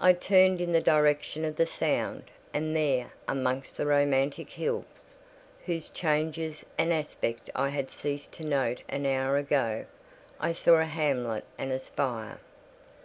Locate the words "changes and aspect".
5.88-7.48